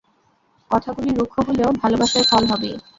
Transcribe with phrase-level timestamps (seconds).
[0.71, 2.75] কথাগুলি রুক্ষ হলেও ভালবাসায় ফল হবেই।